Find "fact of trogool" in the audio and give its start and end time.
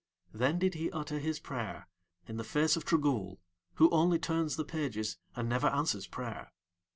2.43-3.37